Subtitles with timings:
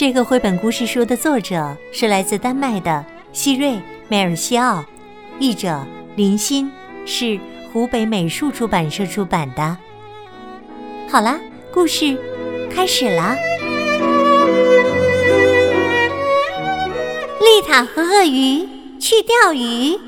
[0.00, 3.72] 这个绘本故事书的作者是来自丹麦的希瑞·
[4.08, 4.82] 梅尔西奥，
[5.38, 6.72] 译者林欣，
[7.04, 7.38] 是
[7.70, 9.76] 湖北美术出版社出版的。
[11.06, 11.38] 好啦，
[11.70, 12.18] 故事
[12.74, 13.36] 开始啦！
[17.40, 18.66] 丽塔和鳄鱼
[18.98, 19.98] 去钓鱼。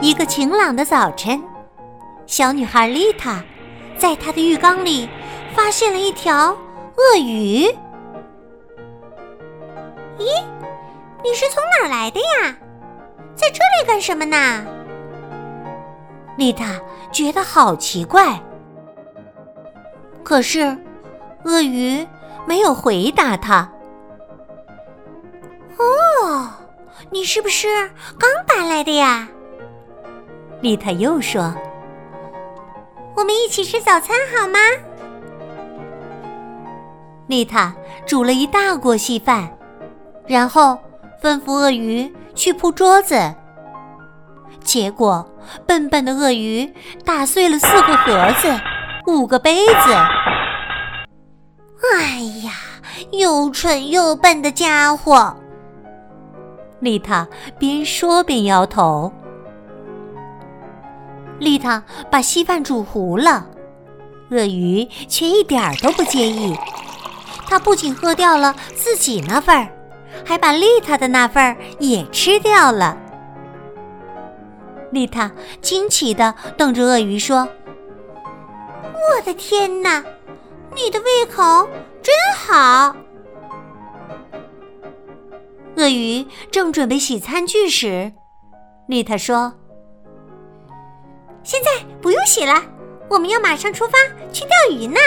[0.00, 1.40] 一个晴朗的早晨，
[2.26, 3.40] 小女孩丽塔。
[4.00, 5.06] 在他的浴缸里
[5.54, 6.56] 发现了一条
[6.96, 7.66] 鳄鱼。
[10.18, 10.42] 咦，
[11.22, 12.56] 你是从哪儿来的呀？
[13.34, 14.64] 在这里干什么呢？
[16.38, 16.80] 丽塔
[17.12, 18.40] 觉得好奇怪。
[20.24, 20.76] 可是，
[21.44, 22.06] 鳄鱼
[22.46, 23.70] 没有回答他。
[25.76, 26.48] 哦，
[27.10, 27.68] 你是不是
[28.18, 29.28] 刚搬来的呀？
[30.62, 31.54] 丽塔又说。
[33.20, 34.58] 我们一起吃早餐好吗？
[37.26, 37.74] 丽塔
[38.06, 39.46] 煮了一大锅稀饭，
[40.26, 40.78] 然后
[41.22, 43.34] 吩咐鳄鱼去铺桌子。
[44.64, 45.30] 结果，
[45.66, 46.72] 笨笨的鳄鱼
[47.04, 48.58] 打碎了四个盒子、
[49.06, 49.92] 五个杯子。
[51.92, 52.52] 哎呀，
[53.12, 55.36] 又蠢又笨的家伙！
[56.80, 59.12] 丽塔边说边摇头。
[61.40, 63.48] 丽塔把稀饭煮糊了，
[64.30, 66.54] 鳄鱼却一点儿都不介意。
[67.48, 69.68] 他不仅喝掉了自己那份儿，
[70.24, 72.96] 还把丽塔的那份儿也吃掉了。
[74.92, 77.48] 丽塔惊奇地瞪着鳄鱼说
[78.92, 80.04] ：“我的天哪，
[80.74, 81.66] 你的胃口
[82.02, 82.94] 真好！”
[85.76, 88.12] 鳄鱼正准备洗餐具时，
[88.86, 89.54] 丽塔说。
[91.50, 92.62] 现在不用洗了，
[93.08, 93.98] 我们要马上出发
[94.32, 95.00] 去钓鱼呢。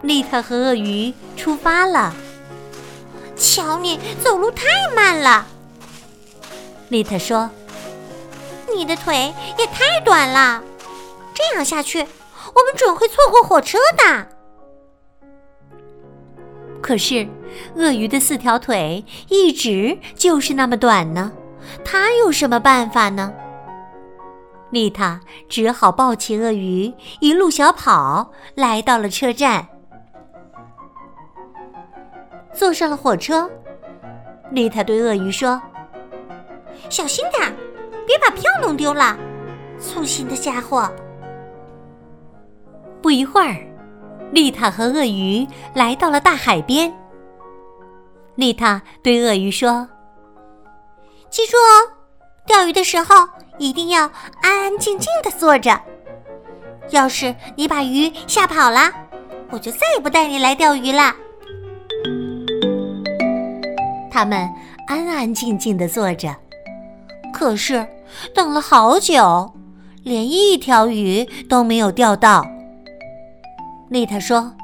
[0.00, 2.14] 丽塔和鳄鱼出发了。
[3.36, 4.64] 瞧你走路太
[4.96, 5.46] 慢了，
[6.88, 7.50] 丽塔说
[8.74, 10.62] ：“你的腿也太短了，
[11.34, 14.26] 这样下去，我们准会错过火车的。”
[16.80, 17.28] 可是，
[17.76, 21.30] 鳄鱼的四条腿一直就是那么短呢。
[21.84, 23.32] 他有什么办法呢？
[24.70, 29.68] 丽塔只好抱起鳄鱼，一路小跑来到了车站，
[32.52, 33.48] 坐上了火车。
[34.50, 35.62] 丽塔对鳄鱼说
[36.90, 37.54] ：“小心点，
[38.04, 39.16] 别把票弄丢了，
[39.78, 40.90] 粗心的家伙。”
[43.00, 43.56] 不一会儿，
[44.32, 46.92] 丽塔和鳄鱼来到了大海边。
[48.34, 49.88] 丽塔对鳄鱼说。
[51.34, 51.90] 记住哦，
[52.46, 53.28] 钓鱼的时候
[53.58, 54.02] 一定要
[54.40, 55.80] 安安静静的坐着。
[56.90, 58.88] 要是你把鱼吓跑了，
[59.50, 61.12] 我就再也不带你来钓鱼了。
[64.12, 64.48] 他们
[64.86, 66.32] 安安静静的坐着，
[67.32, 67.84] 可是
[68.32, 69.52] 等了好久，
[70.04, 72.46] 连一条鱼都没有钓到。
[73.88, 74.54] 丽塔说：“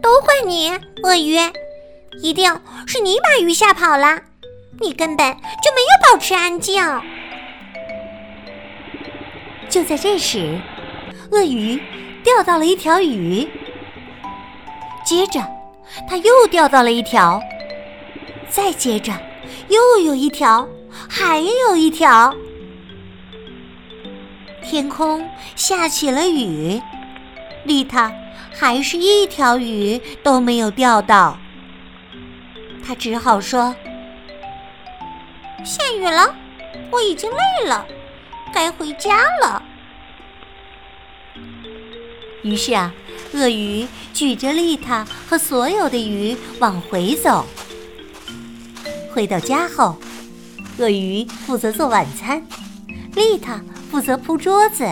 [0.00, 0.70] 都怪你，
[1.02, 1.36] 鳄鱼，
[2.22, 4.22] 一定是你把鱼吓跑了。”
[4.80, 6.82] 你根本就没有保持安静。
[9.68, 10.60] 就在这时，
[11.30, 11.80] 鳄鱼
[12.22, 13.48] 钓到了一条鱼，
[15.04, 15.40] 接着
[16.08, 17.40] 他又钓到了一条，
[18.48, 19.12] 再接着
[19.68, 20.68] 又有一条，
[21.08, 22.34] 还有一条。
[24.62, 26.80] 天空下起了雨，
[27.64, 28.12] 丽塔
[28.52, 31.38] 还是一条鱼都没有钓到，
[32.86, 33.74] 他只好说。
[35.64, 36.34] 下雨了，
[36.90, 37.86] 我已经累了，
[38.52, 39.62] 该回家了。
[42.42, 42.92] 于是啊，
[43.32, 47.46] 鳄鱼举着丽塔和所有的鱼往回走。
[49.14, 49.96] 回到家后，
[50.76, 52.46] 鳄鱼负责做晚餐，
[53.14, 54.84] 丽塔负责铺桌子。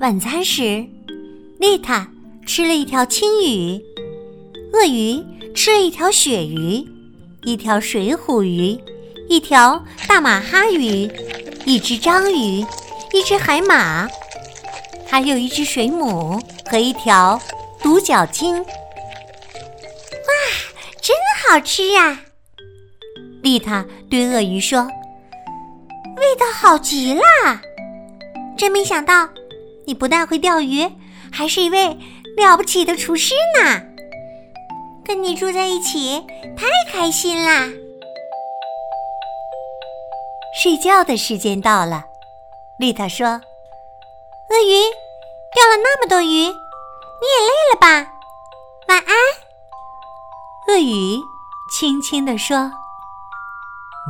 [0.00, 0.86] 晚餐时，
[1.58, 2.08] 丽塔
[2.46, 3.78] 吃了一条青鱼，
[4.72, 5.22] 鳄鱼
[5.54, 6.93] 吃了一条鳕鱼。
[7.44, 8.78] 一条水虎鱼，
[9.28, 11.10] 一条大马哈鱼，
[11.66, 12.64] 一只章鱼，
[13.12, 14.08] 一只海马，
[15.06, 17.38] 还有一只水母和一条
[17.82, 18.56] 独角鲸。
[18.56, 18.64] 哇，
[21.02, 21.14] 真
[21.46, 22.18] 好吃呀！
[23.42, 24.88] 丽塔对鳄鱼说
[26.16, 27.22] ：“味道好极了！
[28.56, 29.28] 真没想到，
[29.84, 30.90] 你不但会钓鱼，
[31.30, 31.88] 还是一位
[32.38, 33.82] 了不起的厨师呢。
[35.04, 37.68] 跟你住在一起，太开心啦！”
[40.56, 42.04] 睡觉的时间到了，
[42.78, 43.40] 丽塔说：“鳄
[44.64, 44.80] 鱼
[45.52, 46.52] 钓了那么多鱼，你也累
[47.72, 47.88] 了吧？
[48.88, 49.06] 晚安。”
[50.68, 51.20] 鳄鱼
[51.70, 52.56] 轻轻地说。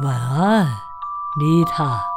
[0.02, 0.66] 晚安，
[1.40, 2.13] 丽塔。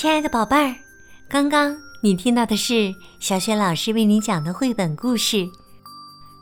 [0.00, 0.76] 亲爱的宝贝儿，
[1.28, 5.38] 刚刚你听到的是小雪老师为你讲的绘本故事《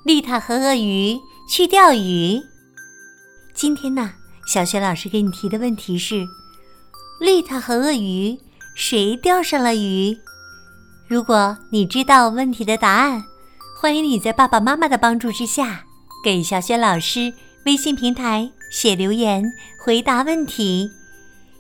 [0.05, 1.19] 丽塔和鳄鱼
[1.49, 2.37] 去钓鱼》。
[3.55, 4.13] 今天呢，
[4.47, 6.27] 小雪老师给你提的问题是：
[7.19, 8.39] 丽塔和鳄鱼
[8.75, 10.19] 谁钓上了鱼？
[11.09, 13.25] 如果你知道问题的答案，
[13.81, 15.87] 欢迎你在爸爸妈妈的帮助之下，
[16.23, 17.33] 给小雪老师
[17.65, 19.43] 微信平台写留言
[19.83, 20.91] 回答问题。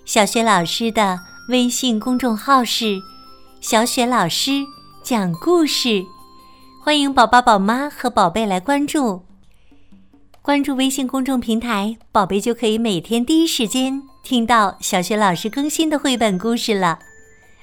[0.04, 3.00] 小雪老师的微信公众号是
[3.62, 4.66] “小雪老师
[5.04, 6.04] 讲故事”，
[6.82, 9.22] 欢迎宝宝、宝妈和宝贝来关注。
[10.42, 16.98] 关注微信公众平台，宝贝就可以每天第一时间听到小雪老师更新的绘本故事了。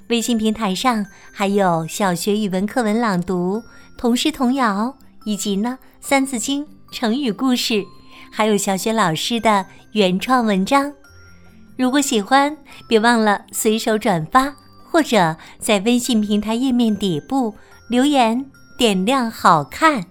[0.08, 3.62] 微信平台上还有小学语文课文朗读、
[3.98, 4.96] 童诗童谣，
[5.26, 7.84] 以及呢《三字经》成语故事，
[8.32, 10.94] 还有小学老师的原创文章。
[11.78, 14.56] 如果喜欢，别忘了随手转发，
[14.90, 17.56] 或者在微信平台页面底部
[17.90, 18.46] 留言
[18.78, 20.06] 点亮“好看”。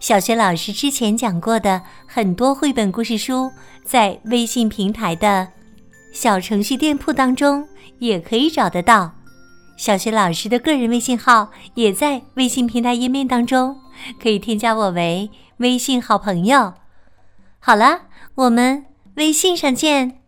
[0.00, 3.50] 小学老师之前讲过的很多绘本故事书，
[3.84, 5.48] 在微信平台的
[6.12, 7.66] 小程序店铺当中。
[7.98, 9.10] 也可以找得到，
[9.76, 13.80] 小学老师的个人微信号也在微信平台页面当中，
[14.22, 16.74] 可以添加我为微信好朋友。
[17.58, 18.02] 好了，
[18.36, 18.86] 我们
[19.16, 20.20] 微信上见。